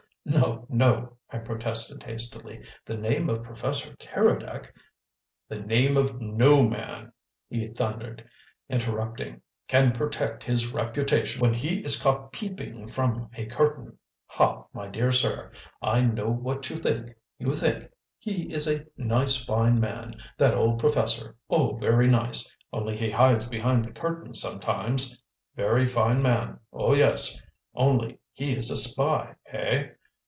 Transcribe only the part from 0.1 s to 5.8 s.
"No, no," I protested hastily. "The name of Professor Keredec" "The